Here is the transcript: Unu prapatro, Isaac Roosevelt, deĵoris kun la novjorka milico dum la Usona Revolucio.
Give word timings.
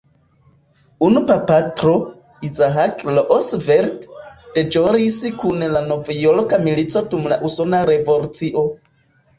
Unu 1.07 1.21
prapatro, 1.31 1.93
Isaac 2.47 3.03
Roosevelt, 3.19 4.09
deĵoris 4.57 5.19
kun 5.45 5.69
la 5.77 5.85
novjorka 5.93 6.61
milico 6.67 7.07
dum 7.15 7.31
la 7.35 7.43
Usona 7.53 7.87
Revolucio. 7.95 8.69